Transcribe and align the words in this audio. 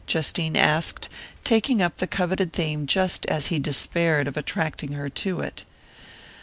Justine 0.07 0.55
asked, 0.55 1.09
taking 1.43 1.79
up 1.79 1.97
the 1.97 2.07
coveted 2.07 2.53
theme 2.53 2.87
just 2.87 3.23
as 3.27 3.49
he 3.49 3.59
despaired 3.59 4.27
of 4.27 4.35
attracting 4.35 4.93
her 4.93 5.09
to 5.09 5.41
it. 5.41 5.63